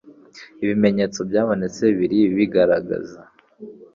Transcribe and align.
Ibimenyetso 0.63 1.19
byabonetse 1.29 1.83
bira 1.97 2.17
bigaragaza 2.37 3.19